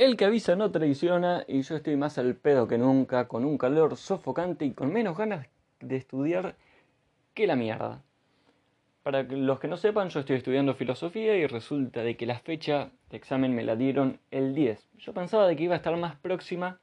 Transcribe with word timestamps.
El 0.00 0.16
que 0.16 0.24
avisa 0.24 0.56
no 0.56 0.70
traiciona 0.70 1.44
y 1.46 1.60
yo 1.60 1.76
estoy 1.76 1.94
más 1.94 2.16
al 2.16 2.34
pedo 2.34 2.66
que 2.66 2.78
nunca, 2.78 3.28
con 3.28 3.44
un 3.44 3.58
calor 3.58 3.98
sofocante 3.98 4.64
y 4.64 4.72
con 4.72 4.90
menos 4.90 5.14
ganas 5.14 5.46
de 5.78 5.96
estudiar 5.96 6.56
que 7.34 7.46
la 7.46 7.54
mierda. 7.54 8.02
Para 9.02 9.24
los 9.24 9.60
que 9.60 9.68
no 9.68 9.76
sepan, 9.76 10.08
yo 10.08 10.20
estoy 10.20 10.36
estudiando 10.36 10.72
filosofía 10.72 11.36
y 11.36 11.46
resulta 11.46 12.02
de 12.02 12.16
que 12.16 12.24
la 12.24 12.38
fecha 12.38 12.92
de 13.10 13.18
examen 13.18 13.54
me 13.54 13.62
la 13.62 13.76
dieron 13.76 14.20
el 14.30 14.54
10. 14.54 14.88
Yo 15.00 15.12
pensaba 15.12 15.46
de 15.46 15.54
que 15.54 15.64
iba 15.64 15.74
a 15.74 15.76
estar 15.76 15.94
más 15.98 16.16
próxima, 16.16 16.80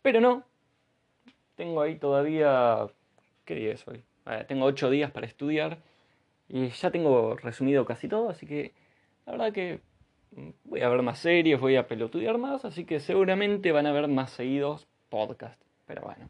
pero 0.00 0.22
no. 0.22 0.44
Tengo 1.56 1.82
ahí 1.82 1.96
todavía... 1.96 2.86
¿Qué 3.44 3.54
día 3.54 3.74
es 3.74 3.86
hoy? 3.86 4.02
tengo 4.46 4.64
8 4.64 4.88
días 4.88 5.10
para 5.10 5.26
estudiar 5.26 5.76
y 6.48 6.68
ya 6.68 6.90
tengo 6.90 7.36
resumido 7.36 7.84
casi 7.84 8.08
todo, 8.08 8.30
así 8.30 8.46
que 8.46 8.72
la 9.26 9.32
verdad 9.32 9.52
que 9.52 9.82
voy 10.64 10.80
a 10.80 10.88
ver 10.88 11.02
más 11.02 11.18
series, 11.18 11.60
voy 11.60 11.76
a 11.76 11.86
pelotudear 11.86 12.38
más, 12.38 12.64
así 12.64 12.84
que 12.84 13.00
seguramente 13.00 13.72
van 13.72 13.86
a 13.86 13.92
ver 13.92 14.08
más 14.08 14.30
seguidos 14.30 14.86
podcast. 15.08 15.60
Pero 15.86 16.02
bueno. 16.02 16.28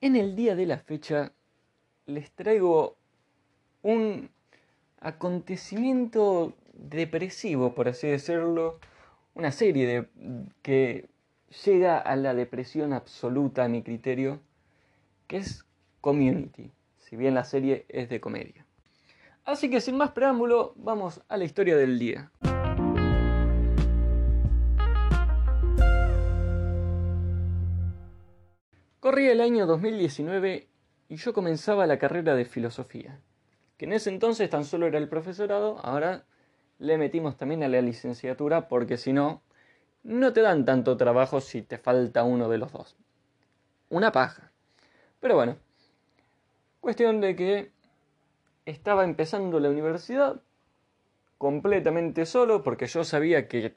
En 0.00 0.16
el 0.16 0.36
día 0.36 0.54
de 0.54 0.66
la 0.66 0.78
fecha 0.78 1.32
les 2.06 2.30
traigo 2.32 2.96
un 3.82 4.30
acontecimiento 5.00 6.54
depresivo, 6.72 7.74
por 7.74 7.88
así 7.88 8.06
decirlo, 8.06 8.78
una 9.34 9.52
serie 9.52 10.08
que 10.62 11.08
llega 11.64 11.98
a 11.98 12.16
la 12.16 12.34
depresión 12.34 12.92
absoluta 12.92 13.64
a 13.64 13.68
mi 13.68 13.82
criterio, 13.82 14.40
que 15.26 15.38
es 15.38 15.64
Community, 16.00 16.70
si 16.98 17.16
bien 17.16 17.34
la 17.34 17.44
serie 17.44 17.84
es 17.88 18.08
de 18.08 18.20
comedia. 18.20 18.67
Así 19.48 19.70
que 19.70 19.80
sin 19.80 19.96
más 19.96 20.10
preámbulo, 20.10 20.74
vamos 20.76 21.22
a 21.26 21.38
la 21.38 21.44
historia 21.44 21.74
del 21.74 21.98
día. 21.98 22.30
Corría 29.00 29.32
el 29.32 29.40
año 29.40 29.64
2019 29.64 30.68
y 31.08 31.16
yo 31.16 31.32
comenzaba 31.32 31.86
la 31.86 31.98
carrera 31.98 32.34
de 32.34 32.44
filosofía, 32.44 33.20
que 33.78 33.86
en 33.86 33.94
ese 33.94 34.10
entonces 34.10 34.50
tan 34.50 34.66
solo 34.66 34.86
era 34.86 34.98
el 34.98 35.08
profesorado, 35.08 35.78
ahora 35.78 36.26
le 36.78 36.98
metimos 36.98 37.38
también 37.38 37.62
a 37.62 37.68
la 37.68 37.80
licenciatura 37.80 38.68
porque 38.68 38.98
si 38.98 39.14
no, 39.14 39.40
no 40.02 40.34
te 40.34 40.42
dan 40.42 40.66
tanto 40.66 40.98
trabajo 40.98 41.40
si 41.40 41.62
te 41.62 41.78
falta 41.78 42.22
uno 42.22 42.50
de 42.50 42.58
los 42.58 42.70
dos. 42.70 42.98
Una 43.88 44.12
paja. 44.12 44.52
Pero 45.20 45.36
bueno, 45.36 45.56
cuestión 46.82 47.22
de 47.22 47.34
que 47.34 47.77
estaba 48.70 49.04
empezando 49.04 49.60
la 49.60 49.70
universidad 49.70 50.42
completamente 51.38 52.26
solo 52.26 52.62
porque 52.62 52.86
yo 52.86 53.02
sabía 53.02 53.48
que 53.48 53.74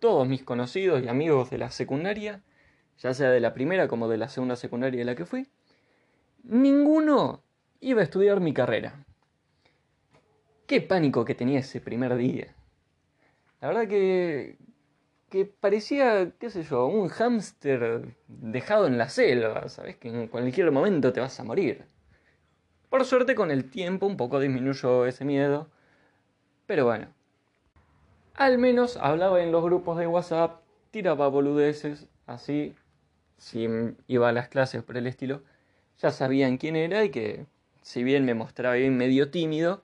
todos 0.00 0.28
mis 0.28 0.42
conocidos 0.42 1.02
y 1.02 1.08
amigos 1.08 1.48
de 1.48 1.58
la 1.58 1.70
secundaria, 1.70 2.42
ya 2.98 3.14
sea 3.14 3.30
de 3.30 3.40
la 3.40 3.54
primera 3.54 3.88
como 3.88 4.08
de 4.08 4.18
la 4.18 4.28
segunda 4.28 4.56
secundaria 4.56 4.98
de 4.98 5.04
la 5.04 5.14
que 5.14 5.24
fui, 5.24 5.48
ninguno 6.42 7.42
iba 7.80 8.00
a 8.00 8.04
estudiar 8.04 8.40
mi 8.40 8.52
carrera. 8.52 9.04
Qué 10.66 10.80
pánico 10.82 11.24
que 11.24 11.34
tenía 11.34 11.60
ese 11.60 11.80
primer 11.80 12.16
día. 12.16 12.54
La 13.60 13.68
verdad 13.68 13.88
que, 13.88 14.58
que 15.30 15.46
parecía, 15.46 16.32
qué 16.38 16.50
sé 16.50 16.64
yo, 16.64 16.86
un 16.86 17.08
hámster 17.08 18.14
dejado 18.26 18.86
en 18.86 18.98
la 18.98 19.08
selva, 19.08 19.68
¿sabes? 19.68 19.96
Que 19.96 20.08
en 20.08 20.28
cualquier 20.28 20.70
momento 20.70 21.12
te 21.12 21.20
vas 21.20 21.38
a 21.40 21.44
morir. 21.44 21.86
Por 22.92 23.06
suerte 23.06 23.34
con 23.34 23.50
el 23.50 23.70
tiempo 23.70 24.04
un 24.04 24.18
poco 24.18 24.38
disminuyó 24.38 25.06
ese 25.06 25.24
miedo. 25.24 25.66
Pero 26.66 26.84
bueno. 26.84 27.06
Al 28.34 28.58
menos 28.58 28.98
hablaba 28.98 29.42
en 29.42 29.50
los 29.50 29.64
grupos 29.64 29.96
de 29.96 30.06
WhatsApp, 30.06 30.60
tiraba 30.90 31.28
boludeces, 31.28 32.06
así, 32.26 32.74
si 33.38 33.66
iba 34.08 34.28
a 34.28 34.32
las 34.32 34.48
clases 34.48 34.82
por 34.82 34.98
el 34.98 35.06
estilo, 35.06 35.42
ya 36.00 36.10
sabían 36.10 36.58
quién 36.58 36.76
era 36.76 37.02
y 37.02 37.08
que, 37.08 37.46
si 37.80 38.04
bien 38.04 38.26
me 38.26 38.34
mostraba 38.34 38.74
bien 38.74 38.98
medio 38.98 39.30
tímido, 39.30 39.82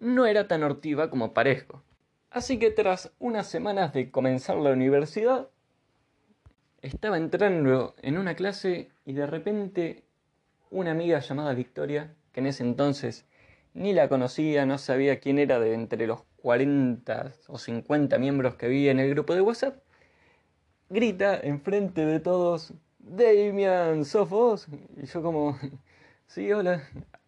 no 0.00 0.24
era 0.24 0.48
tan 0.48 0.62
hortiva 0.62 1.10
como 1.10 1.34
parezco. 1.34 1.82
Así 2.30 2.58
que 2.58 2.70
tras 2.70 3.12
unas 3.18 3.46
semanas 3.46 3.92
de 3.92 4.10
comenzar 4.10 4.56
la 4.56 4.72
universidad, 4.72 5.50
estaba 6.80 7.18
entrando 7.18 7.94
en 8.00 8.16
una 8.16 8.34
clase 8.34 8.88
y 9.04 9.12
de 9.12 9.26
repente 9.26 10.04
una 10.70 10.92
amiga 10.92 11.18
llamada 11.20 11.52
Victoria 11.52 12.14
que 12.36 12.40
en 12.40 12.46
ese 12.46 12.64
entonces 12.64 13.24
ni 13.72 13.94
la 13.94 14.10
conocía, 14.10 14.66
no 14.66 14.76
sabía 14.76 15.20
quién 15.20 15.38
era 15.38 15.58
de 15.58 15.72
entre 15.72 16.06
los 16.06 16.20
40 16.42 17.32
o 17.48 17.56
50 17.56 18.18
miembros 18.18 18.56
que 18.56 18.66
había 18.66 18.90
en 18.90 19.00
el 19.00 19.08
grupo 19.08 19.34
de 19.34 19.40
WhatsApp, 19.40 19.78
grita 20.90 21.40
enfrente 21.42 22.04
de 22.04 22.20
todos, 22.20 22.74
Damian, 22.98 24.04
¿sos 24.04 24.28
vos? 24.28 24.66
Y 25.02 25.06
yo 25.06 25.22
como, 25.22 25.58
sí, 26.26 26.52
hola, 26.52 26.82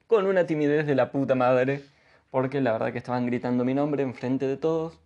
con 0.07 0.27
una 0.27 0.47
timidez 0.47 0.87
de 0.87 0.95
la 0.95 1.11
puta 1.11 1.35
madre, 1.35 1.83
porque 2.31 2.61
la 2.61 2.73
verdad 2.73 2.93
que 2.93 2.99
estaban 2.99 3.25
gritando 3.25 3.65
mi 3.65 3.73
nombre 3.73 4.03
enfrente 4.03 4.47
de 4.47 4.59
todos, 4.59 5.01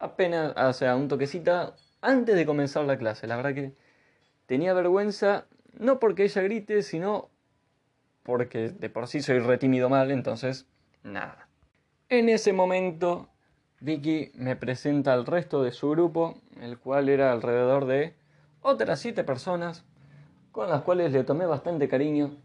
apenas, 0.00 0.52
o 0.56 0.72
sea, 0.72 0.96
un 0.96 1.06
toquecita 1.06 1.76
antes 2.00 2.34
de 2.34 2.44
comenzar 2.44 2.84
la 2.86 2.98
clase, 2.98 3.28
la 3.28 3.36
verdad 3.36 3.54
que 3.54 3.72
tenía 4.46 4.74
vergüenza, 4.74 5.46
no 5.78 6.00
porque 6.00 6.24
ella 6.24 6.42
grite, 6.42 6.82
sino 6.82 7.30
porque 8.24 8.70
de 8.70 8.90
por 8.90 9.06
sí 9.06 9.22
soy 9.22 9.38
retímido 9.38 9.88
mal, 9.88 10.10
entonces 10.10 10.66
nada. 11.04 11.48
En 12.08 12.28
ese 12.28 12.52
momento, 12.52 13.28
Vicky 13.80 14.32
me 14.34 14.56
presenta 14.56 15.12
al 15.12 15.26
resto 15.26 15.62
de 15.62 15.70
su 15.70 15.90
grupo, 15.90 16.40
el 16.60 16.78
cual 16.78 17.08
era 17.08 17.32
alrededor 17.32 17.84
de 17.86 18.14
otras 18.62 18.98
siete 18.98 19.24
personas, 19.24 19.84
con 20.50 20.68
las 20.68 20.82
cuales 20.82 21.12
le 21.12 21.22
tomé 21.22 21.46
bastante 21.46 21.88
cariño. 21.88 22.36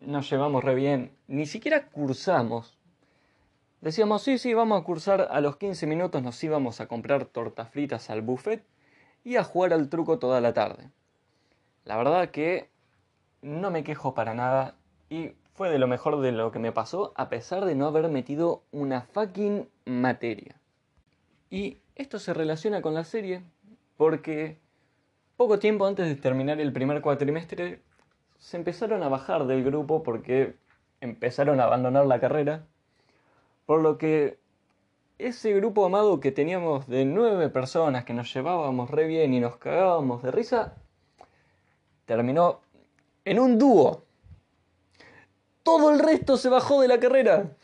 Nos 0.00 0.28
llevamos 0.28 0.64
re 0.64 0.74
bien, 0.74 1.12
ni 1.28 1.46
siquiera 1.46 1.86
cursamos. 1.88 2.76
Decíamos, 3.80 4.22
sí, 4.22 4.38
sí, 4.38 4.52
vamos 4.52 4.80
a 4.80 4.84
cursar, 4.84 5.28
a 5.30 5.40
los 5.40 5.56
15 5.56 5.86
minutos 5.86 6.22
nos 6.22 6.42
íbamos 6.42 6.80
a 6.80 6.86
comprar 6.86 7.24
tortas 7.24 7.70
fritas 7.70 8.10
al 8.10 8.22
buffet 8.22 8.64
y 9.24 9.36
a 9.36 9.44
jugar 9.44 9.72
al 9.72 9.88
truco 9.88 10.18
toda 10.18 10.40
la 10.40 10.52
tarde. 10.52 10.90
La 11.84 11.96
verdad 11.96 12.30
que 12.30 12.71
no 13.42 13.70
me 13.70 13.84
quejo 13.84 14.14
para 14.14 14.34
nada 14.34 14.76
y 15.10 15.32
fue 15.54 15.68
de 15.68 15.78
lo 15.78 15.86
mejor 15.86 16.20
de 16.20 16.32
lo 16.32 16.50
que 16.52 16.58
me 16.58 16.72
pasó 16.72 17.12
a 17.16 17.28
pesar 17.28 17.64
de 17.64 17.74
no 17.74 17.86
haber 17.86 18.08
metido 18.08 18.62
una 18.70 19.02
fucking 19.02 19.68
materia. 19.84 20.56
Y 21.50 21.78
esto 21.96 22.18
se 22.18 22.32
relaciona 22.32 22.80
con 22.80 22.94
la 22.94 23.04
serie 23.04 23.42
porque 23.96 24.58
poco 25.36 25.58
tiempo 25.58 25.86
antes 25.86 26.06
de 26.06 26.16
terminar 26.16 26.60
el 26.60 26.72
primer 26.72 27.02
cuatrimestre 27.02 27.82
se 28.38 28.56
empezaron 28.56 29.02
a 29.02 29.08
bajar 29.08 29.46
del 29.46 29.62
grupo 29.62 30.02
porque 30.02 30.56
empezaron 31.00 31.60
a 31.60 31.64
abandonar 31.64 32.06
la 32.06 32.20
carrera. 32.20 32.64
Por 33.66 33.82
lo 33.82 33.98
que 33.98 34.38
ese 35.18 35.52
grupo 35.52 35.84
amado 35.84 36.20
que 36.20 36.32
teníamos 36.32 36.86
de 36.86 37.04
nueve 37.04 37.48
personas 37.48 38.04
que 38.04 38.14
nos 38.14 38.32
llevábamos 38.32 38.90
re 38.90 39.06
bien 39.06 39.34
y 39.34 39.40
nos 39.40 39.56
cagábamos 39.56 40.22
de 40.22 40.30
risa, 40.30 40.74
terminó 42.06 42.60
en 43.24 43.38
un 43.38 43.58
dúo. 43.58 44.04
Todo 45.62 45.90
el 45.90 45.98
resto 45.98 46.36
se 46.36 46.48
bajó 46.48 46.80
de 46.80 46.88
la 46.88 46.98
carrera. 46.98 47.56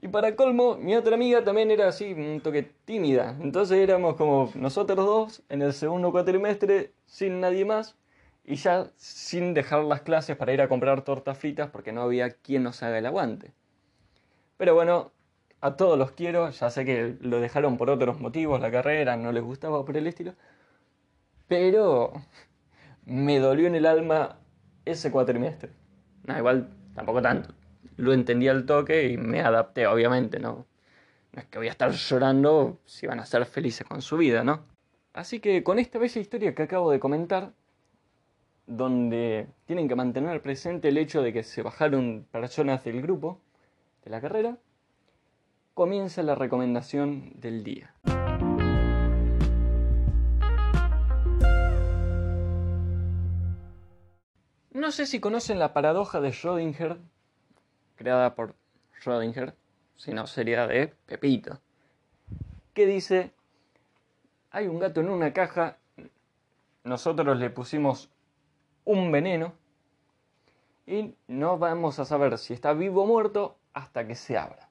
Y 0.00 0.08
para 0.08 0.36
colmo, 0.36 0.76
mi 0.76 0.94
otra 0.94 1.14
amiga 1.14 1.42
también 1.44 1.70
era 1.70 1.88
así, 1.88 2.12
un 2.12 2.40
toque 2.40 2.62
tímida. 2.84 3.36
Entonces 3.40 3.78
éramos 3.78 4.16
como 4.16 4.50
nosotros 4.54 4.98
dos 4.98 5.42
en 5.48 5.62
el 5.62 5.72
segundo 5.72 6.12
cuatrimestre, 6.12 6.92
sin 7.06 7.40
nadie 7.40 7.64
más, 7.64 7.96
y 8.44 8.56
ya 8.56 8.90
sin 8.96 9.54
dejar 9.54 9.84
las 9.84 10.02
clases 10.02 10.36
para 10.36 10.52
ir 10.52 10.60
a 10.60 10.68
comprar 10.68 11.02
tortas 11.02 11.38
fritas 11.38 11.70
porque 11.70 11.92
no 11.92 12.02
había 12.02 12.30
quien 12.30 12.62
nos 12.62 12.82
haga 12.82 12.98
el 12.98 13.06
aguante. 13.06 13.52
Pero 14.58 14.74
bueno, 14.74 15.12
a 15.60 15.76
todos 15.76 15.98
los 15.98 16.12
quiero, 16.12 16.50
ya 16.50 16.70
sé 16.70 16.84
que 16.84 17.16
lo 17.20 17.40
dejaron 17.40 17.78
por 17.78 17.88
otros 17.90 18.20
motivos, 18.20 18.60
la 18.60 18.70
carrera, 18.70 19.16
no 19.16 19.32
les 19.32 19.42
gustaba 19.42 19.84
por 19.84 19.96
el 19.96 20.06
estilo. 20.06 20.34
Pero 21.48 22.12
me 23.06 23.38
dolió 23.38 23.66
en 23.66 23.74
el 23.74 23.86
alma 23.86 24.38
ese 24.84 25.10
cuatrimestre. 25.10 25.70
No, 26.24 26.38
igual 26.38 26.70
tampoco 26.94 27.22
tanto. 27.22 27.54
Lo 27.96 28.12
entendí 28.12 28.48
al 28.48 28.66
toque 28.66 29.08
y 29.08 29.16
me 29.16 29.40
adapté, 29.40 29.86
obviamente, 29.86 30.38
¿no? 30.38 30.66
No 31.32 31.40
es 31.40 31.46
que 31.46 31.58
voy 31.58 31.68
a 31.68 31.72
estar 31.72 31.90
llorando 31.90 32.80
si 32.84 33.06
van 33.06 33.20
a 33.20 33.26
ser 33.26 33.44
felices 33.46 33.86
con 33.86 34.02
su 34.02 34.16
vida, 34.16 34.44
¿no? 34.44 34.64
Así 35.12 35.40
que 35.40 35.62
con 35.62 35.78
esta 35.78 35.98
bella 35.98 36.20
historia 36.20 36.54
que 36.54 36.62
acabo 36.62 36.90
de 36.90 36.98
comentar, 36.98 37.52
donde 38.66 39.48
tienen 39.66 39.88
que 39.88 39.94
mantener 39.94 40.42
presente 40.42 40.88
el 40.88 40.98
hecho 40.98 41.22
de 41.22 41.32
que 41.32 41.42
se 41.42 41.62
bajaron 41.62 42.26
personas 42.30 42.84
del 42.84 43.02
grupo, 43.02 43.40
de 44.04 44.10
la 44.10 44.20
carrera, 44.20 44.58
comienza 45.74 46.22
la 46.22 46.34
recomendación 46.34 47.32
del 47.34 47.64
día. 47.64 47.94
No 54.74 54.90
sé 54.90 55.06
si 55.06 55.20
conocen 55.20 55.60
la 55.60 55.72
paradoja 55.72 56.20
de 56.20 56.30
Schrödinger, 56.30 56.98
creada 57.94 58.34
por 58.34 58.56
Schrödinger, 59.00 59.54
si 59.94 60.12
no 60.12 60.26
sería 60.26 60.66
de 60.66 60.88
Pepito, 61.06 61.60
que 62.72 62.84
dice, 62.84 63.30
hay 64.50 64.66
un 64.66 64.80
gato 64.80 65.00
en 65.00 65.10
una 65.10 65.32
caja, 65.32 65.78
nosotros 66.82 67.38
le 67.38 67.50
pusimos 67.50 68.10
un 68.84 69.12
veneno 69.12 69.54
y 70.88 71.14
no 71.28 71.56
vamos 71.56 72.00
a 72.00 72.04
saber 72.04 72.36
si 72.36 72.52
está 72.52 72.72
vivo 72.72 73.04
o 73.04 73.06
muerto 73.06 73.56
hasta 73.74 74.08
que 74.08 74.16
se 74.16 74.36
abra. 74.36 74.68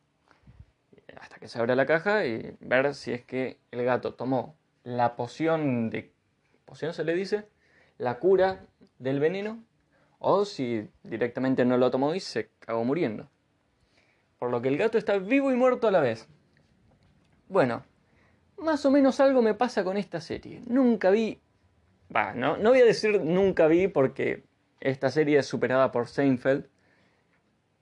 Hasta 1.22 1.38
que 1.38 1.48
se 1.48 1.60
abra 1.60 1.76
la 1.76 1.86
caja 1.86 2.26
y 2.26 2.58
ver 2.60 2.94
si 2.94 3.14
es 3.14 3.24
que 3.24 3.58
el 3.72 3.86
gato 3.86 4.16
tomó 4.16 4.58
la 4.84 5.16
poción 5.16 5.90
de... 5.90 6.12
¿Poción 6.66 6.94
se 6.94 7.06
le 7.06 7.16
dice? 7.16 7.48
La 7.98 8.20
cura 8.20 8.66
del 9.00 9.22
veneno 9.22 9.64
o 10.26 10.46
si 10.46 10.88
directamente 11.04 11.66
no 11.66 11.78
lo 11.78 11.92
tomó 11.92 12.16
y 12.16 12.22
se 12.22 12.50
cagó 12.60 12.86
muriendo. 12.86 13.30
Por 14.40 14.52
lo 14.52 14.62
que 14.62 14.70
el 14.70 14.78
gato 14.78 14.98
está 14.98 15.18
vivo 15.18 15.52
y 15.52 15.56
muerto 15.56 15.86
a 15.86 15.92
la 15.92 16.00
vez. 16.00 16.30
Bueno, 17.50 17.84
más 18.58 18.86
o 18.86 18.92
menos 18.92 19.20
algo 19.20 19.42
me 19.42 19.54
pasa 19.54 19.84
con 19.84 19.98
esta 19.98 20.22
serie. 20.22 20.62
Nunca 20.66 21.10
vi... 21.10 21.42
Va, 22.16 22.34
no, 22.34 22.56
no 22.56 22.70
voy 22.70 22.80
a 22.80 22.86
decir 22.86 23.22
nunca 23.22 23.68
vi 23.68 23.90
porque 23.90 24.46
esta 24.80 25.12
serie 25.12 25.40
es 25.40 25.46
superada 25.46 25.92
por 25.92 26.08
Seinfeld. 26.08 26.70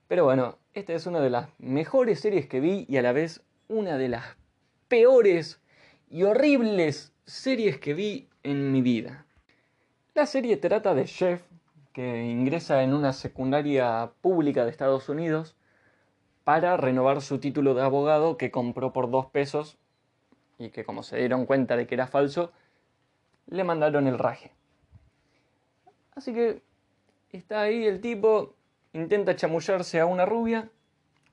Pero 0.08 0.24
bueno, 0.24 0.58
esta 0.74 0.94
es 0.94 1.06
una 1.06 1.20
de 1.20 1.30
las 1.30 1.48
mejores 1.58 2.18
series 2.18 2.48
que 2.48 2.58
vi 2.58 2.86
y 2.88 2.96
a 2.96 3.02
la 3.02 3.12
vez 3.12 3.44
una 3.68 3.96
de 3.98 4.08
las 4.08 4.36
peores 4.88 5.60
y 6.10 6.24
horribles 6.24 7.12
series 7.24 7.78
que 7.78 7.94
vi 7.94 8.28
en 8.42 8.72
mi 8.72 8.82
vida. 8.82 9.26
La 10.14 10.26
serie 10.26 10.56
trata 10.56 10.92
de 10.94 11.04
Chef, 11.04 11.40
que 11.92 12.24
ingresa 12.24 12.82
en 12.82 12.94
una 12.94 13.12
secundaria 13.12 14.12
pública 14.20 14.64
de 14.64 14.70
Estados 14.70 15.08
Unidos 15.08 15.56
para 16.44 16.76
renovar 16.76 17.20
su 17.20 17.38
título 17.38 17.74
de 17.74 17.82
abogado 17.82 18.36
que 18.36 18.50
compró 18.50 18.92
por 18.92 19.10
dos 19.10 19.26
pesos 19.26 19.78
y 20.58 20.70
que 20.70 20.84
como 20.84 21.02
se 21.02 21.18
dieron 21.18 21.46
cuenta 21.46 21.76
de 21.76 21.86
que 21.86 21.94
era 21.94 22.06
falso, 22.06 22.52
le 23.46 23.64
mandaron 23.64 24.06
el 24.06 24.18
raje. 24.18 24.52
Así 26.14 26.32
que 26.32 26.62
está 27.30 27.62
ahí 27.62 27.86
el 27.86 28.00
tipo, 28.00 28.54
intenta 28.92 29.36
chamullarse 29.36 30.00
a 30.00 30.06
una 30.06 30.26
rubia, 30.26 30.70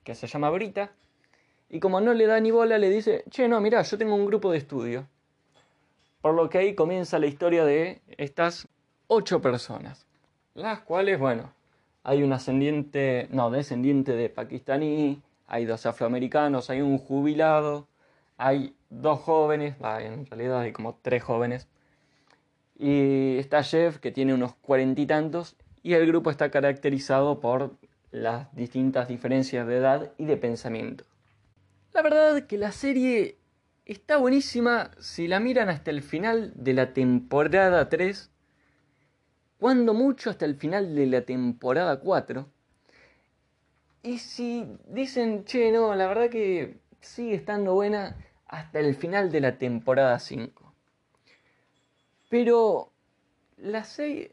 que 0.04 0.16
se 0.16 0.28
llama 0.28 0.50
Brita, 0.50 0.92
y 1.70 1.80
como 1.80 2.02
no 2.02 2.14
le 2.14 2.26
da 2.26 2.40
ni 2.40 2.52
bola, 2.52 2.78
le 2.78 2.90
dice, 2.90 3.24
che, 3.30 3.48
no, 3.48 3.62
mira, 3.62 3.82
yo 3.82 3.98
tengo 3.98 4.16
un 4.16 4.26
grupo 4.26 4.52
de 4.52 4.58
estudio. 4.58 5.08
Por 6.22 6.34
lo 6.34 6.50
que 6.50 6.58
ahí 6.58 6.76
comienza 6.76 7.20
la 7.20 7.28
historia 7.28 7.64
de 7.64 8.02
estas 8.18 8.68
ocho 9.08 9.42
personas, 9.42 10.08
las 10.54 10.80
cuales, 10.82 11.20
bueno, 11.20 11.54
hay 12.04 12.24
un 12.24 12.34
ascendiente, 12.34 13.28
no, 13.32 13.52
descendiente 13.52 14.14
de 14.14 14.30
pakistaní, 14.30 15.22
hay 15.48 15.66
dos 15.66 15.86
afroamericanos, 15.86 16.70
hay 16.70 16.82
un 16.82 16.98
jubilado, 16.98 17.88
hay 18.38 18.76
dos 18.90 19.20
jóvenes, 19.20 19.76
en 19.82 20.26
realidad 20.26 20.62
hay 20.62 20.72
como 20.72 20.98
tres 21.02 21.24
jóvenes, 21.24 21.68
y 22.78 23.38
está 23.38 23.64
Jeff 23.64 23.98
que 23.98 24.12
tiene 24.12 24.34
unos 24.34 24.54
cuarenta 24.56 25.02
y 25.02 25.06
tantos, 25.06 25.56
y 25.84 25.94
el 25.94 26.08
grupo 26.08 26.32
está 26.32 26.50
caracterizado 26.52 27.40
por 27.40 27.76
las 28.12 28.54
distintas 28.56 29.08
diferencias 29.08 29.68
de 29.68 29.78
edad 29.78 30.12
y 30.18 30.26
de 30.26 30.38
pensamiento. 30.38 31.06
La 31.94 32.02
verdad 32.02 32.38
es 32.38 32.46
que 32.46 32.58
la 32.58 32.72
serie 32.72 33.38
está 33.86 34.18
buenísima 34.18 34.92
si 35.00 35.28
la 35.28 35.40
miran 35.40 35.70
hasta 35.70 35.92
el 35.92 36.02
final 36.02 36.54
de 36.56 36.74
la 36.74 36.94
temporada 36.94 37.90
3, 37.90 38.32
cuando 39.60 39.94
mucho 39.94 40.30
hasta 40.30 40.46
el 40.46 40.56
final 40.56 40.96
de 40.96 41.06
la 41.06 41.22
temporada 41.22 42.00
4. 42.00 42.48
Y 44.04 44.18
si 44.20 44.66
dicen, 44.88 45.44
che, 45.44 45.72
no, 45.72 45.94
la 45.96 46.08
verdad 46.08 46.30
que 46.30 46.78
sigue 47.02 47.36
estando 47.36 47.74
buena 47.74 48.16
hasta 48.48 48.80
el 48.80 48.96
final 48.96 49.32
de 49.32 49.42
la 49.42 49.58
temporada 49.58 50.18
5. 50.18 50.74
Pero 52.30 52.92
la 53.58 53.84
6 53.84 54.30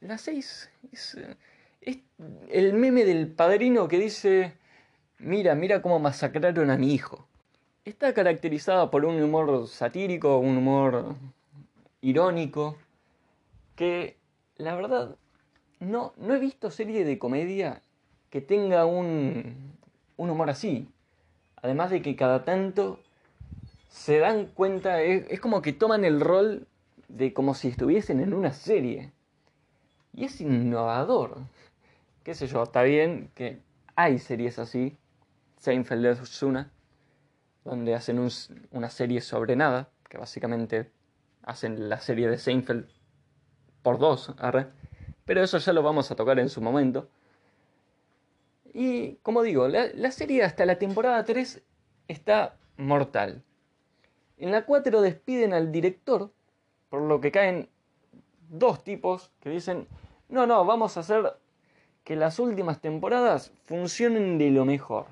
la 0.00 0.16
6 0.16 0.70
es, 0.92 1.18
es, 1.82 1.98
el 2.48 2.72
meme 2.72 3.04
del 3.04 3.28
padrino 3.28 3.86
que 3.86 3.98
dice, 3.98 4.54
mira, 5.18 5.54
mira 5.54 5.82
cómo 5.82 5.98
masacraron 5.98 6.70
a 6.70 6.78
mi 6.78 6.94
hijo. 6.94 7.26
Está 7.84 8.14
caracterizada 8.14 8.90
por 8.90 9.04
un 9.04 9.22
humor 9.22 9.68
satírico, 9.68 10.38
un 10.38 10.56
humor 10.56 11.16
irónico, 12.00 12.76
que 13.76 14.16
la 14.60 14.74
verdad 14.74 15.16
no, 15.80 16.12
no 16.18 16.34
he 16.34 16.38
visto 16.38 16.70
serie 16.70 17.04
de 17.04 17.18
comedia 17.18 17.82
que 18.28 18.40
tenga 18.40 18.84
un, 18.84 19.74
un 20.16 20.30
humor 20.30 20.50
así. 20.50 20.88
Además 21.56 21.90
de 21.90 22.02
que 22.02 22.16
cada 22.16 22.44
tanto 22.44 23.00
se 23.88 24.18
dan 24.18 24.46
cuenta, 24.46 25.02
es, 25.02 25.40
como 25.40 25.62
que 25.62 25.72
toman 25.72 26.04
el 26.04 26.20
rol 26.20 26.66
de 27.08 27.32
como 27.32 27.54
si 27.54 27.68
estuviesen 27.68 28.20
en 28.20 28.34
una 28.34 28.52
serie. 28.52 29.12
Y 30.12 30.24
es 30.24 30.40
innovador. 30.40 31.38
Qué 32.22 32.34
sé 32.34 32.46
yo, 32.46 32.62
está 32.62 32.82
bien 32.82 33.30
que 33.34 33.60
hay 33.96 34.18
series 34.18 34.58
así. 34.58 34.96
Seinfeld 35.58 36.06
es 36.06 36.42
una. 36.42 36.70
Donde 37.64 37.94
hacen 37.94 38.26
una 38.70 38.90
serie 38.90 39.20
sobre 39.20 39.56
nada. 39.56 39.90
Que 40.08 40.18
básicamente 40.18 40.90
hacen 41.42 41.88
la 41.88 42.00
serie 42.00 42.28
de 42.28 42.38
Seinfeld 42.38 42.86
por 43.82 43.98
dos. 43.98 44.34
Pero 45.24 45.42
eso 45.42 45.58
ya 45.58 45.72
lo 45.72 45.82
vamos 45.82 46.10
a 46.10 46.16
tocar 46.16 46.38
en 46.38 46.48
su 46.48 46.60
momento. 46.60 47.08
Y 48.72 49.14
como 49.16 49.42
digo, 49.42 49.68
la, 49.68 49.88
la 49.94 50.10
serie 50.12 50.44
hasta 50.44 50.64
la 50.64 50.78
temporada 50.78 51.24
3 51.24 51.62
está 52.08 52.56
mortal. 52.76 53.42
En 54.38 54.52
la 54.52 54.64
4 54.64 55.00
despiden 55.02 55.52
al 55.52 55.70
director, 55.70 56.30
por 56.88 57.02
lo 57.02 57.20
que 57.20 57.30
caen 57.30 57.68
dos 58.48 58.82
tipos 58.82 59.30
que 59.40 59.50
dicen, 59.50 59.86
no, 60.28 60.46
no, 60.46 60.64
vamos 60.64 60.96
a 60.96 61.00
hacer 61.00 61.36
que 62.04 62.16
las 62.16 62.38
últimas 62.38 62.80
temporadas 62.80 63.52
funcionen 63.64 64.38
de 64.38 64.50
lo 64.50 64.64
mejor. 64.64 65.06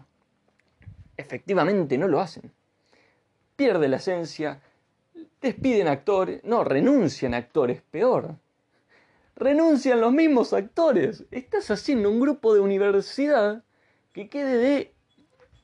Efectivamente 1.17 1.99
no 1.99 2.09
lo 2.09 2.21
hacen. 2.21 2.53
Pierde 3.56 3.88
la 3.88 3.97
esencia, 3.97 4.61
despiden 5.41 5.88
actores, 5.88 6.43
no, 6.44 6.64
renuncian 6.64 7.35
actores, 7.35 7.82
peor. 7.82 8.37
Renuncian 9.38 10.00
los 10.00 10.12
mismos 10.12 10.52
actores. 10.52 11.25
Estás 11.31 11.70
haciendo 11.70 12.11
un 12.11 12.19
grupo 12.19 12.55
de 12.55 12.61
universidad 12.61 13.62
que 14.12 14.29
quede 14.29 14.56
de 14.58 14.94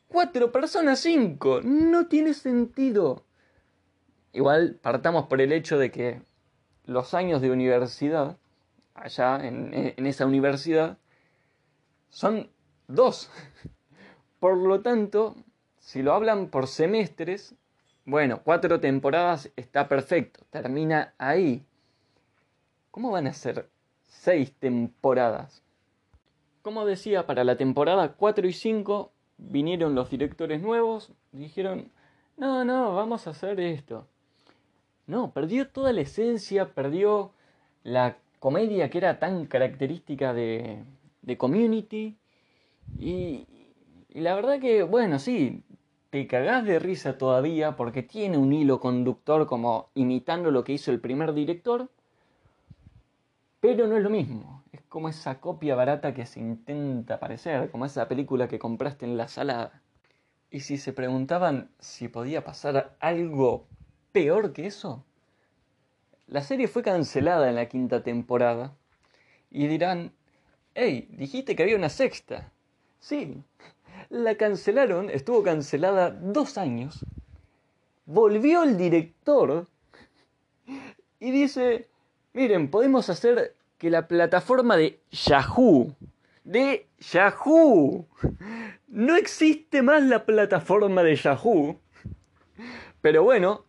cuatro 0.07 0.53
personas, 0.53 1.01
cinco. 1.01 1.61
No 1.61 2.07
tiene 2.07 2.35
sentido. 2.35 3.25
Igual 4.33 4.79
partamos 4.81 5.27
por 5.27 5.41
el 5.41 5.53
hecho 5.53 5.77
de 5.77 5.91
que 5.91 6.23
los 6.87 7.15
años 7.15 7.41
de 7.41 7.51
universidad, 7.51 8.39
allá 8.95 9.45
en, 9.45 10.07
esa 10.07 10.25
universidad, 10.25 10.99
son 12.11 12.51
dos. 12.87 13.29
Por 14.39 14.57
lo 14.57 14.83
tanto, 14.83 15.35
si 15.79 16.03
lo 16.03 16.13
hablan 16.13 16.49
por 16.49 16.69
semestres, 16.69 17.57
bueno, 18.05 18.43
cuatro 18.45 18.79
temporadas 18.79 19.51
está 19.57 19.89
perfecto, 19.89 20.45
termina 20.51 21.15
ahí. 21.17 21.67
¿Cómo 22.95 23.11
van 23.11 23.27
a 23.27 23.33
ser 23.33 23.69
seis 24.05 24.53
temporadas? 24.53 25.65
Como 26.63 26.87
decía, 26.87 27.27
para 27.27 27.43
la 27.43 27.57
temporada 27.57 28.13
4 28.13 28.47
y 28.47 28.53
5 28.53 29.11
vinieron 29.37 29.97
los 29.97 30.11
directores 30.11 30.63
nuevos, 30.63 31.11
dijeron, 31.33 31.91
no, 32.37 32.65
no, 32.65 32.95
vamos 32.95 33.27
a 33.27 33.31
hacer 33.31 33.59
esto. 33.59 34.07
No, 35.09 35.33
perdió 35.33 35.67
toda 35.67 35.93
la 35.93 36.03
esencia, 36.03 36.73
perdió 36.73 37.33
la 37.83 38.17
comedia 38.39 38.89
que 38.91 38.99
era 38.99 39.19
tan 39.19 39.47
característica 39.47 40.33
de, 40.33 40.85
de 41.23 41.37
Community. 41.37 42.17
Y, 42.97 43.49
y 44.09 44.21
la 44.21 44.37
verdad 44.37 44.61
que, 44.61 44.85
bueno, 44.85 45.19
sí, 45.19 45.65
te 46.11 46.29
cagás 46.29 46.65
de 46.65 46.79
risa 46.79 47.19
todavía 47.19 47.75
porque 47.75 48.05
tiene 48.05 48.39
un 48.39 48.53
hilo 48.53 48.79
conductor 48.79 49.49
como 49.49 49.89
imitando 49.97 50.53
lo 50.53 50.63
que 50.63 50.75
hizo 50.75 50.93
el 50.93 51.01
primer 51.01 51.35
director, 51.35 51.91
pero 53.65 53.87
no 53.87 53.97
es 53.97 54.03
lo 54.03 54.11
mismo. 54.11 54.63
Es 54.73 54.83
como 54.91 55.09
esa 55.09 55.41
copia 55.41 55.75
barata 55.75 56.13
que 56.13 56.27
se 56.27 56.39
intenta 56.39 57.19
parecer, 57.19 57.71
como 57.71 57.87
esa 57.87 58.07
película 58.09 58.47
que 58.47 58.59
compraste 58.59 59.07
en 59.07 59.17
la 59.17 59.27
salada. 59.27 59.81
Y 60.51 60.61
si 60.61 60.77
se 60.77 60.93
preguntaban 60.93 61.71
si 61.79 62.09
podía 62.09 62.45
pasar 62.45 62.95
algo 63.01 63.67
peor 64.13 64.53
que 64.53 64.67
eso? 64.67 65.03
La 66.27 66.43
serie 66.43 66.69
fue 66.69 66.83
cancelada 66.83 67.49
en 67.49 67.55
la 67.55 67.67
quinta 67.67 68.03
temporada. 68.03 68.77
Y 69.51 69.67
dirán, 69.67 70.13
hey, 70.75 71.09
dijiste 71.13 71.57
que 71.57 71.63
había 71.63 71.77
una 71.77 71.89
sexta. 71.89 72.53
Sí, 72.99 73.43
la 74.11 74.35
cancelaron, 74.35 75.09
estuvo 75.09 75.43
cancelada 75.43 76.11
dos 76.11 76.59
años. 76.59 77.03
Volvió 78.05 78.63
el 78.63 78.77
director 78.77 79.69
y 81.19 81.31
dice, 81.31 81.89
miren, 82.35 82.69
podemos 82.69 83.09
hacer 83.09 83.55
que 83.79 83.89
la 83.89 84.07
plataforma 84.07 84.77
de 84.77 85.01
Yahoo, 85.11 85.95
de 86.43 86.87
Yahoo, 86.99 88.07
no 88.89 89.17
existe 89.17 89.83
más 89.83 90.03
la 90.03 90.27
plataforma 90.27 91.03
de 91.03 91.17
Yahoo, 91.17 91.79
pero 93.01 93.23
bueno, 93.23 93.65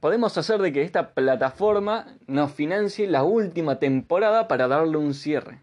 podemos 0.00 0.36
hacer 0.36 0.60
de 0.60 0.72
que 0.72 0.82
esta 0.82 1.14
plataforma 1.14 2.16
nos 2.26 2.52
financie 2.52 3.06
la 3.06 3.22
última 3.22 3.78
temporada 3.78 4.48
para 4.48 4.68
darle 4.68 4.96
un 4.96 5.14
cierre. 5.14 5.62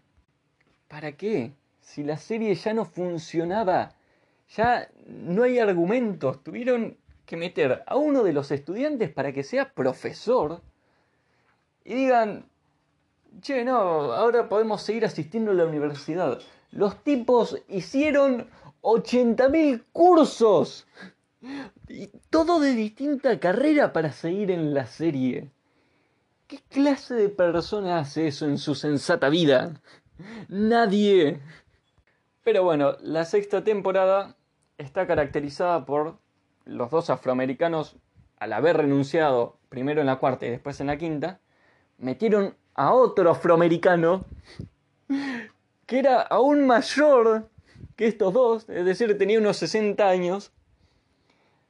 ¿Para 0.88 1.12
qué? 1.12 1.52
Si 1.80 2.02
la 2.02 2.16
serie 2.16 2.54
ya 2.54 2.72
no 2.72 2.84
funcionaba, 2.84 3.94
ya 4.56 4.88
no 5.06 5.42
hay 5.42 5.58
argumentos, 5.58 6.42
tuvieron 6.42 6.96
que 7.26 7.36
meter 7.36 7.82
a 7.86 7.96
uno 7.96 8.22
de 8.22 8.32
los 8.32 8.50
estudiantes 8.50 9.10
para 9.10 9.32
que 9.32 9.42
sea 9.42 9.72
profesor 9.72 10.62
y 11.88 11.94
digan, 11.94 12.44
che, 13.40 13.64
no, 13.64 14.12
ahora 14.12 14.50
podemos 14.50 14.82
seguir 14.82 15.06
asistiendo 15.06 15.52
a 15.52 15.54
la 15.54 15.64
universidad. 15.64 16.38
Los 16.70 17.02
tipos 17.02 17.62
hicieron 17.66 18.50
80.000 18.82 19.84
cursos. 19.90 20.86
Y 21.88 22.08
todo 22.28 22.60
de 22.60 22.74
distinta 22.74 23.40
carrera 23.40 23.94
para 23.94 24.12
seguir 24.12 24.50
en 24.50 24.74
la 24.74 24.84
serie. 24.84 25.50
¿Qué 26.46 26.58
clase 26.68 27.14
de 27.14 27.30
persona 27.30 28.00
hace 28.00 28.26
eso 28.26 28.44
en 28.44 28.58
su 28.58 28.74
sensata 28.74 29.30
vida? 29.30 29.80
Nadie. 30.48 31.40
Pero 32.44 32.64
bueno, 32.64 32.98
la 33.00 33.24
sexta 33.24 33.64
temporada 33.64 34.36
está 34.76 35.06
caracterizada 35.06 35.86
por 35.86 36.18
los 36.66 36.90
dos 36.90 37.08
afroamericanos, 37.08 37.96
al 38.36 38.52
haber 38.52 38.76
renunciado 38.76 39.56
primero 39.70 40.02
en 40.02 40.06
la 40.06 40.16
cuarta 40.16 40.44
y 40.44 40.50
después 40.50 40.78
en 40.82 40.88
la 40.88 40.98
quinta, 40.98 41.40
metieron 41.98 42.54
a 42.74 42.92
otro 42.94 43.30
afroamericano 43.30 44.24
que 45.86 45.98
era 45.98 46.20
aún 46.22 46.66
mayor 46.66 47.48
que 47.96 48.06
estos 48.06 48.32
dos, 48.32 48.68
es 48.68 48.84
decir, 48.84 49.16
tenía 49.18 49.38
unos 49.38 49.56
60 49.56 50.08
años, 50.08 50.52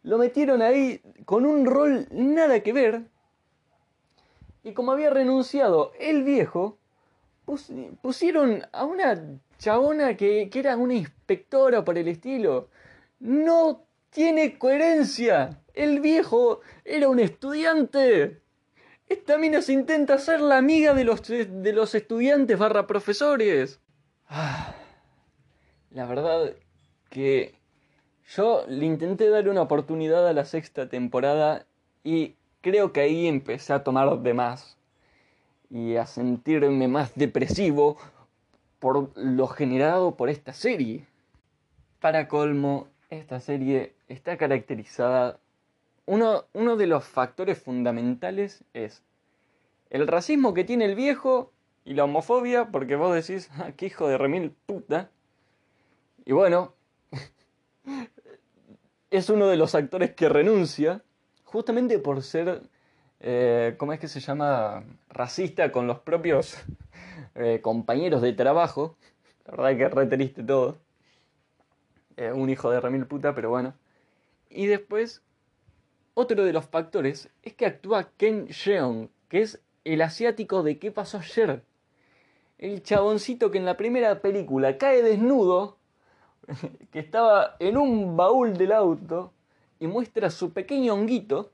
lo 0.02 0.18
metieron 0.18 0.60
ahí 0.60 1.00
con 1.24 1.46
un 1.46 1.64
rol 1.66 2.06
nada 2.10 2.60
que 2.60 2.72
ver. 2.72 3.02
Y 4.62 4.72
como 4.72 4.92
había 4.92 5.10
renunciado 5.10 5.92
el 5.98 6.24
viejo, 6.24 6.78
pusieron 8.02 8.62
a 8.72 8.84
una 8.84 9.38
chabona 9.58 10.16
que, 10.16 10.50
que 10.50 10.58
era 10.58 10.76
una 10.76 10.94
inspectora 10.94 11.84
por 11.84 11.96
el 11.96 12.08
estilo. 12.08 12.68
No 13.20 13.84
tiene 14.10 14.58
coherencia. 14.58 15.62
El 15.74 16.00
viejo 16.00 16.60
era 16.84 17.08
un 17.08 17.20
estudiante. 17.20 18.42
Esta 19.08 19.38
mina 19.38 19.62
se 19.62 19.72
intenta 19.72 20.18
ser 20.18 20.40
la 20.40 20.58
amiga 20.58 20.92
de 20.92 21.04
los, 21.04 21.26
de 21.26 21.72
los 21.72 21.94
estudiantes 21.94 22.58
barra 22.58 22.86
profesores. 22.86 23.80
Ah, 24.28 24.74
la 25.90 26.04
verdad 26.04 26.52
que 27.08 27.54
yo 28.28 28.64
le 28.68 28.84
intenté 28.84 29.30
dar 29.30 29.48
una 29.48 29.62
oportunidad 29.62 30.28
a 30.28 30.34
la 30.34 30.44
sexta 30.44 30.88
temporada 30.90 31.66
y 32.04 32.36
creo 32.60 32.92
que 32.92 33.00
ahí 33.00 33.26
empecé 33.26 33.72
a 33.72 33.82
tomar 33.82 34.18
de 34.18 34.34
más 34.34 34.76
y 35.70 35.96
a 35.96 36.04
sentirme 36.04 36.88
más 36.88 37.14
depresivo 37.14 37.96
por 38.78 39.10
lo 39.16 39.46
generado 39.46 40.16
por 40.16 40.28
esta 40.28 40.52
serie. 40.52 41.06
Para 42.00 42.28
colmo, 42.28 42.88
esta 43.08 43.40
serie 43.40 43.94
está 44.08 44.36
caracterizada 44.36 45.40
uno, 46.08 46.76
de 46.76 46.86
los 46.86 47.04
factores 47.04 47.62
fundamentales 47.62 48.64
es 48.72 49.02
el 49.90 50.06
racismo 50.06 50.54
que 50.54 50.64
tiene 50.64 50.86
el 50.86 50.94
viejo 50.94 51.52
y 51.84 51.94
la 51.94 52.04
homofobia, 52.04 52.68
porque 52.70 52.96
vos 52.96 53.14
decís, 53.14 53.50
ah, 53.58 53.72
qué 53.76 53.86
hijo 53.86 54.08
de 54.08 54.16
remil 54.16 54.54
puta. 54.66 55.10
Y 56.24 56.32
bueno, 56.32 56.72
es 59.10 59.28
uno 59.28 59.48
de 59.48 59.56
los 59.56 59.74
actores 59.74 60.14
que 60.14 60.30
renuncia, 60.30 61.02
justamente 61.44 61.98
por 61.98 62.22
ser, 62.22 62.62
eh, 63.20 63.74
¿cómo 63.78 63.92
es 63.92 64.00
que 64.00 64.08
se 64.08 64.20
llama? 64.20 64.84
Racista 65.10 65.70
con 65.72 65.86
los 65.86 65.98
propios 66.00 66.56
eh, 67.34 67.60
compañeros 67.62 68.22
de 68.22 68.32
trabajo. 68.32 68.96
La 69.44 69.56
verdad 69.56 69.76
que 69.76 69.88
re 69.94 70.06
triste 70.06 70.42
todo. 70.42 70.78
Eh, 72.16 72.32
un 72.32 72.48
hijo 72.48 72.70
de 72.70 72.80
remil 72.80 73.06
puta, 73.06 73.34
pero 73.34 73.50
bueno. 73.50 73.74
Y 74.50 74.66
después 74.66 75.22
otro 76.18 76.44
de 76.44 76.52
los 76.52 76.66
factores 76.66 77.30
es 77.44 77.54
que 77.54 77.64
actúa 77.64 78.10
Ken 78.16 78.48
Jeong, 78.48 79.08
que 79.28 79.40
es 79.40 79.60
el 79.84 80.02
asiático 80.02 80.64
de 80.64 80.80
¿Qué 80.80 80.90
pasó 80.90 81.18
ayer? 81.18 81.62
El 82.58 82.82
chaboncito 82.82 83.52
que 83.52 83.58
en 83.58 83.64
la 83.64 83.76
primera 83.76 84.20
película 84.20 84.78
cae 84.78 85.00
desnudo, 85.04 85.76
que 86.90 86.98
estaba 86.98 87.54
en 87.60 87.76
un 87.76 88.16
baúl 88.16 88.56
del 88.56 88.72
auto 88.72 89.32
y 89.78 89.86
muestra 89.86 90.28
su 90.30 90.52
pequeño 90.52 90.92
honguito 90.94 91.52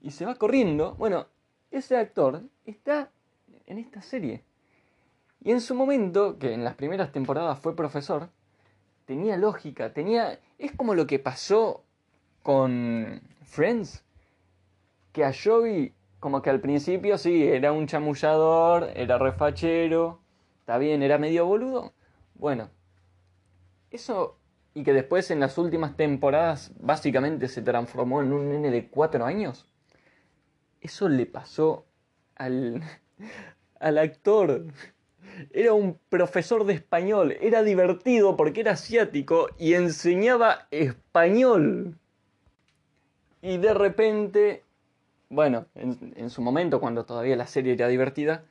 y 0.00 0.12
se 0.12 0.24
va 0.24 0.36
corriendo. 0.36 0.94
Bueno, 0.94 1.26
ese 1.72 1.96
actor 1.96 2.42
está 2.66 3.10
en 3.66 3.78
esta 3.78 4.00
serie. 4.00 4.44
Y 5.42 5.50
en 5.50 5.60
su 5.60 5.74
momento, 5.74 6.38
que 6.38 6.52
en 6.52 6.62
las 6.62 6.76
primeras 6.76 7.10
temporadas 7.10 7.58
fue 7.58 7.74
profesor, 7.74 8.28
tenía 9.06 9.36
lógica, 9.36 9.92
tenía... 9.92 10.38
Es 10.56 10.70
como 10.70 10.94
lo 10.94 11.08
que 11.08 11.18
pasó 11.18 11.82
con 12.46 13.20
Friends, 13.42 14.04
que 15.10 15.24
a 15.24 15.32
Joey, 15.32 15.92
como 16.20 16.42
que 16.42 16.50
al 16.50 16.60
principio 16.60 17.18
sí, 17.18 17.42
era 17.42 17.72
un 17.72 17.88
chamullador, 17.88 18.92
era 18.94 19.18
refachero, 19.18 20.20
está 20.60 20.78
bien, 20.78 21.02
era 21.02 21.18
medio 21.18 21.44
boludo. 21.44 21.92
Bueno, 22.36 22.70
eso, 23.90 24.38
y 24.74 24.84
que 24.84 24.92
después 24.92 25.28
en 25.32 25.40
las 25.40 25.58
últimas 25.58 25.96
temporadas 25.96 26.70
básicamente 26.78 27.48
se 27.48 27.62
transformó 27.62 28.22
en 28.22 28.32
un 28.32 28.48
nene 28.48 28.70
de 28.70 28.86
cuatro 28.90 29.24
años. 29.24 29.68
Eso 30.80 31.08
le 31.08 31.26
pasó 31.26 31.84
al, 32.36 32.80
al 33.80 33.98
actor. 33.98 34.66
Era 35.50 35.72
un 35.72 35.98
profesor 36.08 36.64
de 36.64 36.74
español, 36.74 37.36
era 37.40 37.64
divertido 37.64 38.36
porque 38.36 38.60
era 38.60 38.74
asiático 38.74 39.48
y 39.58 39.74
enseñaba 39.74 40.68
español. 40.70 41.98
Y 43.46 43.58
de 43.58 43.74
repente, 43.74 44.64
bueno, 45.28 45.66
en, 45.76 46.30
su 46.30 46.42
momento, 46.42 46.80
cuando 46.80 47.04
todavía 47.04 47.36
la 47.36 47.46
serie 47.46 47.74
era 47.74 47.86
divertida, 47.86 48.44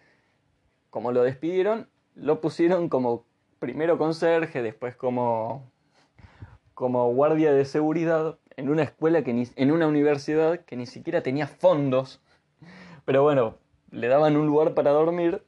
como 0.90 1.12
lo 1.12 1.22
despidieron, 1.22 1.90
lo 2.16 2.40
pusieron 2.40 2.88
como 2.88 3.26
primero 3.60 3.98
conserje, 3.98 4.64
después 4.64 4.96
como, 4.96 5.70
como 6.74 7.14
guardia 7.14 7.52
de 7.52 7.66
seguridad 7.66 8.40
en 8.56 8.70
una 8.70 8.84
escuela 8.84 9.22
que 9.22 9.34
ni, 9.34 9.50
en 9.58 9.74
una 9.74 9.86
universidad 9.86 10.62
que 10.62 10.78
ni 10.78 10.86
siquiera 10.86 11.22
tenía 11.22 11.48
fondos. 11.48 12.22
Pero 13.04 13.22
bueno, 13.22 13.58
le 13.92 14.08
daban 14.08 14.38
un 14.38 14.48
lugar 14.48 14.76
para 14.76 14.92
dormir 14.92 15.44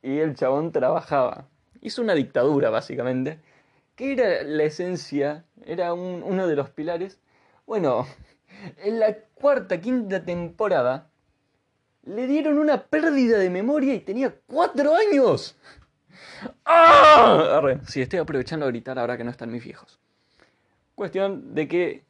y 0.00 0.20
el 0.20 0.34
chabón 0.34 0.72
trabajaba. 0.72 1.46
Hizo 1.82 2.00
una 2.00 2.14
dictadura, 2.14 2.70
básicamente, 2.70 3.38
que 3.96 4.12
era 4.12 4.42
la 4.44 4.62
esencia, 4.62 5.44
era 5.66 5.92
uno 5.92 6.46
de 6.46 6.56
los 6.56 6.70
pilares. 6.70 7.20
Bueno, 7.66 8.06
en 8.78 9.00
la 9.00 9.14
cuarta, 9.34 9.80
quinta 9.80 10.24
temporada, 10.24 11.10
le 12.04 12.26
dieron 12.26 12.58
una 12.58 12.84
pérdida 12.84 13.38
de 13.38 13.50
memoria 13.50 13.94
y 13.94 14.00
tenía 14.00 14.34
cuatro 14.46 14.94
años. 14.94 15.56
¡Ah! 16.64 17.62
Sí, 17.86 18.02
estoy 18.02 18.18
aprovechando 18.18 18.66
a 18.66 18.68
gritar 18.68 18.98
ahora 18.98 19.16
que 19.16 19.24
no 19.24 19.30
están 19.30 19.50
mis 19.50 19.64
viejos. 19.64 20.00
Cuestión 20.94 21.54
de 21.54 21.68
que 21.68 22.02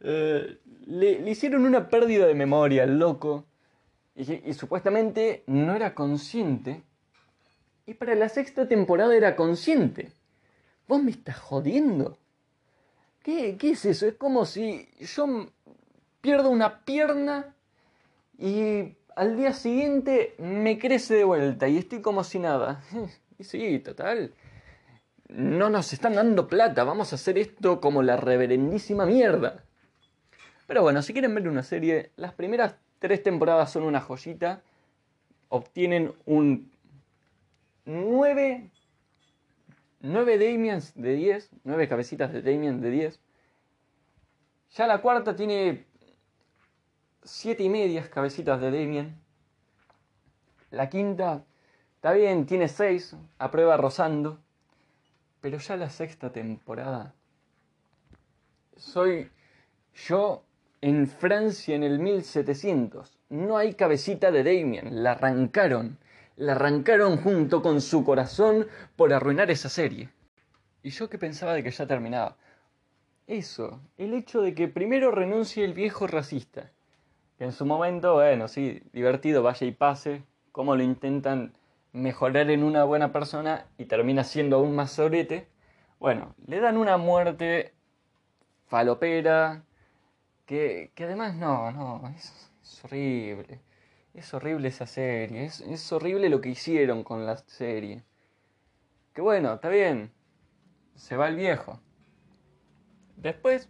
eh, 0.00 0.58
le, 0.86 1.30
hicieron 1.30 1.64
una 1.64 1.88
pérdida 1.88 2.26
de 2.26 2.34
memoria 2.34 2.82
al 2.82 2.98
loco 2.98 3.46
y, 4.14 4.48
y 4.48 4.54
supuestamente 4.54 5.44
no 5.46 5.74
era 5.74 5.94
consciente. 5.94 6.82
Y 7.86 7.94
para 7.94 8.14
la 8.14 8.28
sexta 8.28 8.68
temporada 8.68 9.16
era 9.16 9.36
consciente. 9.36 10.12
¿Vos 10.86 11.02
me 11.02 11.10
estás 11.10 11.38
jodiendo? 11.38 12.18
¿Qué, 13.28 13.58
es 13.60 13.84
eso? 13.84 14.06
Es 14.06 14.14
como 14.14 14.46
si 14.46 14.88
yo 15.00 15.50
pierdo 16.22 16.48
una 16.48 16.82
pierna 16.86 17.54
y 18.38 18.96
al 19.16 19.36
día 19.36 19.52
siguiente 19.52 20.34
me 20.38 20.78
crece 20.78 21.12
de 21.16 21.24
vuelta 21.24 21.68
y 21.68 21.76
estoy 21.76 22.00
como 22.00 22.24
si 22.24 22.38
nada. 22.38 22.82
Y 23.38 23.44
sí, 23.44 23.78
total. 23.80 24.32
No 25.28 25.68
nos 25.68 25.92
están 25.92 26.14
dando 26.14 26.48
plata, 26.48 26.82
vamos 26.84 27.12
a 27.12 27.16
hacer 27.16 27.38
esto 27.38 27.80
como 27.82 28.02
la 28.02 28.16
reverendísima 28.16 29.04
mierda. 29.04 29.62
Pero 30.66 30.80
bueno, 30.82 31.02
si 31.02 31.12
quieren 31.12 31.34
ver 31.34 31.48
una 31.48 31.62
serie, 31.62 32.10
las 32.16 32.32
primeras 32.32 32.76
tres 32.98 33.22
temporadas 33.22 33.70
son 33.70 33.82
una 33.82 34.00
joyita. 34.00 34.62
Obtienen 35.50 36.14
un 36.24 36.72
9 37.84 38.70
9 40.00 40.38
Damians 40.38 40.94
de 40.94 41.14
10, 41.14 41.50
9 41.64 41.88
cabecitas 41.88 42.32
de 42.32 42.42
Damien 42.42 42.80
de 42.80 42.90
10. 42.90 43.20
Ya 44.76 44.86
la 44.86 45.00
cuarta 45.00 45.34
tiene 45.34 45.86
7 47.22 47.62
y 47.62 47.68
medias 47.68 48.08
cabecitas 48.08 48.60
de 48.60 48.70
Damien. 48.70 49.16
La 50.70 50.88
quinta 50.88 51.44
está 51.96 52.12
bien, 52.12 52.46
tiene 52.46 52.68
6, 52.68 53.16
a 53.38 53.50
prueba 53.50 53.76
rozando. 53.76 54.38
Pero 55.40 55.58
ya 55.58 55.76
la 55.76 55.90
sexta 55.90 56.30
temporada. 56.32 57.14
Soy 58.76 59.30
yo 60.06 60.44
en 60.80 61.08
Francia 61.08 61.74
en 61.74 61.82
el 61.82 61.98
1700. 61.98 63.18
No 63.30 63.56
hay 63.56 63.74
cabecita 63.74 64.30
de 64.30 64.44
Damien, 64.44 65.02
la 65.02 65.12
arrancaron. 65.12 65.98
La 66.38 66.52
arrancaron 66.52 67.16
junto 67.16 67.62
con 67.62 67.80
su 67.80 68.04
corazón 68.04 68.68
por 68.94 69.12
arruinar 69.12 69.50
esa 69.50 69.68
serie. 69.68 70.08
Y 70.84 70.90
yo 70.90 71.10
que 71.10 71.18
pensaba 71.18 71.52
de 71.52 71.64
que 71.64 71.72
ya 71.72 71.86
terminaba. 71.86 72.36
Eso, 73.26 73.80
el 73.98 74.14
hecho 74.14 74.40
de 74.40 74.54
que 74.54 74.68
primero 74.68 75.10
renuncie 75.10 75.64
el 75.64 75.74
viejo 75.74 76.06
racista. 76.06 76.70
Que 77.36 77.44
en 77.44 77.52
su 77.52 77.66
momento, 77.66 78.14
bueno, 78.14 78.46
sí, 78.46 78.80
divertido, 78.92 79.42
vaya 79.42 79.66
y 79.66 79.72
pase. 79.72 80.22
Cómo 80.52 80.76
lo 80.76 80.84
intentan 80.84 81.52
mejorar 81.92 82.50
en 82.50 82.62
una 82.62 82.84
buena 82.84 83.12
persona 83.12 83.66
y 83.76 83.86
termina 83.86 84.22
siendo 84.22 84.56
aún 84.56 84.76
más 84.76 84.92
sorete. 84.92 85.48
Bueno, 85.98 86.36
le 86.46 86.60
dan 86.60 86.76
una 86.76 86.96
muerte 86.98 87.74
falopera, 88.68 89.64
que, 90.46 90.92
que 90.94 91.04
además 91.04 91.34
no, 91.34 91.72
no, 91.72 92.08
es, 92.16 92.50
horrible. 92.84 93.60
Es 94.18 94.34
horrible 94.34 94.66
esa 94.66 94.84
serie, 94.84 95.44
es, 95.44 95.92
horrible 95.92 96.28
lo 96.28 96.40
que 96.40 96.48
hicieron 96.48 97.04
con 97.04 97.24
la 97.24 97.36
serie. 97.36 98.02
Que 99.14 99.22
bueno, 99.22 99.54
está 99.54 99.68
bien, 99.68 100.10
se 100.96 101.16
va 101.16 101.28
el 101.28 101.36
viejo. 101.36 101.78
Después, 103.16 103.68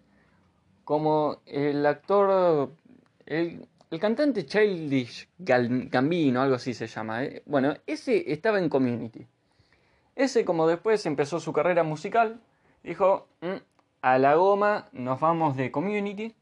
como 0.84 1.42
el 1.44 1.84
actor, 1.84 2.72
el, 3.26 3.68
el 3.90 4.00
cantante 4.00 4.46
Childish 4.46 5.28
Gambino, 5.36 6.40
algo 6.40 6.54
así 6.54 6.72
se 6.72 6.86
llama, 6.86 7.24
¿eh? 7.24 7.42
bueno, 7.44 7.74
ese 7.86 8.32
estaba 8.32 8.58
en 8.58 8.70
Community. 8.70 9.26
Ese 10.16 10.46
como 10.46 10.66
después 10.66 11.04
empezó 11.04 11.40
su 11.40 11.52
carrera 11.52 11.82
musical, 11.82 12.40
dijo, 12.82 13.28
mm, 13.42 13.56
a 14.00 14.18
la 14.18 14.34
goma, 14.36 14.88
nos 14.92 15.20
vamos 15.20 15.58
de 15.58 15.70
Community, 15.70 16.34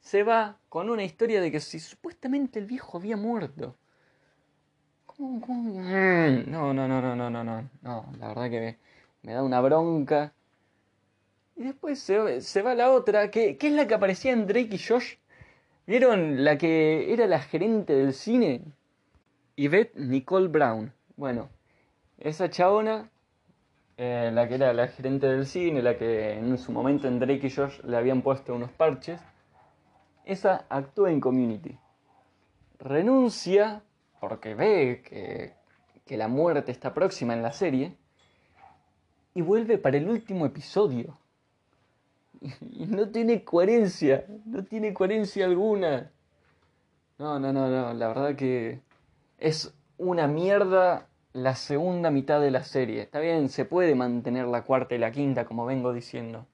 se 0.00 0.22
va 0.22 0.58
con 0.68 0.90
una 0.90 1.04
historia 1.04 1.40
de 1.40 1.50
que 1.50 1.60
si 1.60 1.80
supuestamente 1.80 2.58
el 2.58 2.66
viejo 2.66 2.98
había 2.98 3.16
muerto. 3.16 3.76
¿Cómo, 5.06 5.40
cómo? 5.40 5.80
No, 5.80 6.74
no, 6.74 6.88
no, 6.88 7.00
no, 7.00 7.16
no, 7.16 7.30
no, 7.30 7.44
no. 7.44 7.70
No, 7.82 8.06
la 8.18 8.28
verdad 8.28 8.50
que 8.50 8.60
me, 8.60 8.78
me 9.22 9.32
da 9.32 9.42
una 9.42 9.60
bronca. 9.60 10.32
Y 11.56 11.64
después 11.64 11.98
se, 11.98 12.62
va 12.62 12.74
la 12.74 12.90
otra, 12.90 13.30
que, 13.30 13.56
es 13.60 13.72
la 13.72 13.86
que 13.86 13.94
aparecía 13.94 14.32
en 14.32 14.46
Drake 14.46 14.74
y 14.74 14.78
Josh. 14.78 15.14
¿Vieron? 15.86 16.44
La 16.44 16.58
que 16.58 17.12
era 17.12 17.26
la 17.26 17.40
gerente 17.40 17.94
del 17.94 18.12
cine. 18.12 18.62
Yvette 19.56 19.96
Nicole 19.96 20.48
Brown. 20.48 20.92
Bueno, 21.16 21.48
esa 22.18 22.50
chabona, 22.50 23.10
eh, 23.96 24.30
la 24.34 24.46
que 24.48 24.56
era 24.56 24.74
la 24.74 24.88
gerente 24.88 25.28
del 25.28 25.46
cine, 25.46 25.80
la 25.80 25.96
que 25.96 26.32
en 26.34 26.58
su 26.58 26.72
momento 26.72 27.08
en 27.08 27.18
Drake 27.18 27.46
y 27.46 27.50
Josh 27.50 27.80
le 27.84 27.96
habían 27.96 28.20
puesto 28.20 28.54
unos 28.54 28.70
parches 28.72 29.18
esa 30.26 30.66
actúa 30.68 31.10
en 31.10 31.20
Community. 31.20 31.78
Renuncia 32.78 33.82
porque 34.20 34.54
ve 34.54 35.02
que, 35.02 36.16
la 36.16 36.28
muerte 36.28 36.72
está 36.72 36.92
próxima 36.92 37.32
en 37.32 37.42
la 37.42 37.52
serie 37.52 37.96
y 39.34 39.42
vuelve 39.42 39.78
para 39.78 39.96
el 39.96 40.08
último 40.08 40.44
episodio. 40.46 41.16
Y 42.60 42.86
no 42.86 43.08
tiene 43.08 43.44
coherencia, 43.44 44.26
no 44.44 44.62
tiene 44.64 44.92
coherencia 44.92 45.46
alguna. 45.46 46.10
No, 47.18 47.38
no, 47.40 47.52
no, 47.52 47.68
no, 47.68 47.94
la 47.94 48.08
verdad 48.08 48.36
que 48.36 48.80
es 49.38 49.74
una 49.96 50.26
mierda 50.26 51.08
la 51.32 51.54
segunda 51.54 52.10
mitad 52.10 52.40
de 52.40 52.50
la 52.50 52.62
serie. 52.62 53.02
Está 53.02 53.20
bien, 53.20 53.48
se 53.48 53.64
puede 53.64 53.94
mantener 53.94 54.46
la 54.46 54.64
cuarta 54.64 54.94
y 54.94 54.98
la 54.98 55.12
quinta, 55.12 55.44
como 55.44 55.66
vengo 55.66 55.92
diciendo. 55.92 56.46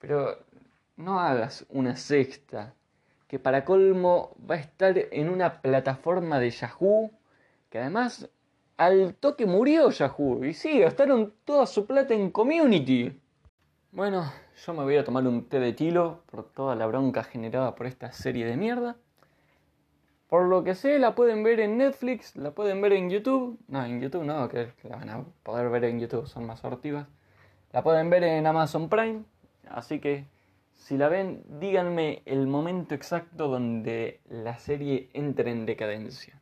Pero 0.00 0.38
no 0.98 1.20
hagas 1.20 1.64
una 1.70 1.96
sexta, 1.96 2.74
que 3.28 3.38
para 3.38 3.64
colmo 3.64 4.36
va 4.48 4.56
a 4.56 4.58
estar 4.58 4.98
en 4.98 5.30
una 5.30 5.62
plataforma 5.62 6.38
de 6.38 6.50
Yahoo, 6.50 7.10
que 7.70 7.78
además 7.78 8.28
al 8.76 9.14
toque 9.14 9.46
murió 9.46 9.90
Yahoo. 9.90 10.44
Y 10.44 10.52
sí, 10.52 10.80
gastaron 10.80 11.32
toda 11.44 11.66
su 11.66 11.86
plata 11.86 12.14
en 12.14 12.30
community. 12.30 13.18
Bueno, 13.92 14.30
yo 14.66 14.74
me 14.74 14.82
voy 14.82 14.96
a 14.96 15.04
tomar 15.04 15.26
un 15.26 15.48
té 15.48 15.60
de 15.60 15.72
tilo 15.72 16.22
por 16.30 16.44
toda 16.44 16.74
la 16.74 16.86
bronca 16.86 17.22
generada 17.24 17.74
por 17.74 17.86
esta 17.86 18.12
serie 18.12 18.44
de 18.44 18.56
mierda. 18.56 18.96
Por 20.28 20.44
lo 20.46 20.62
que 20.62 20.74
sé, 20.74 20.98
la 20.98 21.14
pueden 21.14 21.42
ver 21.42 21.58
en 21.60 21.78
Netflix, 21.78 22.36
la 22.36 22.50
pueden 22.50 22.82
ver 22.82 22.92
en 22.92 23.08
YouTube. 23.08 23.58
No, 23.66 23.82
en 23.84 24.00
YouTube 24.00 24.24
no, 24.24 24.48
que 24.48 24.72
la 24.82 24.96
van 24.96 25.08
a 25.08 25.24
poder 25.42 25.70
ver 25.70 25.84
en 25.84 26.00
YouTube, 26.00 26.26
son 26.26 26.44
más 26.44 26.60
sortivas. 26.60 27.06
La 27.72 27.82
pueden 27.82 28.10
ver 28.10 28.24
en 28.24 28.46
Amazon 28.46 28.88
Prime. 28.88 29.22
Así 29.70 30.00
que, 30.00 30.26
si 30.78 30.96
la 30.96 31.08
ven, 31.08 31.42
díganme 31.60 32.22
el 32.24 32.46
momento 32.46 32.94
exacto 32.94 33.48
donde 33.48 34.20
la 34.28 34.58
serie 34.58 35.10
entra 35.12 35.50
en 35.50 35.66
decadencia. 35.66 36.40